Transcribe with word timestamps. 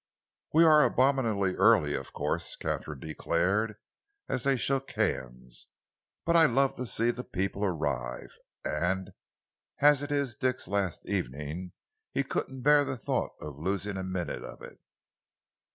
"We 0.51 0.63
are 0.63 0.83
abominably 0.83 1.55
early, 1.55 1.93
of 1.93 2.11
course," 2.11 2.55
Katharine 2.55 3.01
declared, 3.01 3.77
as 4.27 4.43
they 4.43 4.57
shook 4.57 4.89
hands, 4.93 5.67
"but 6.25 6.35
I 6.35 6.45
love 6.47 6.75
to 6.77 6.87
see 6.87 7.11
the 7.11 7.23
people 7.23 7.63
arrive, 7.63 8.35
and 8.65 9.11
as 9.77 10.01
it 10.01 10.11
is 10.11 10.33
Dick's 10.33 10.67
last 10.67 11.07
evening 11.07 11.73
he 12.11 12.23
couldn't 12.23 12.63
bear 12.63 12.83
the 12.83 12.97
thought 12.97 13.33
of 13.41 13.59
losing 13.59 13.95
a 13.97 14.03
minute 14.03 14.43
of 14.43 14.63
it." 14.63 14.79